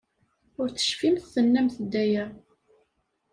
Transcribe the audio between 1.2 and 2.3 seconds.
tennamt-d aya.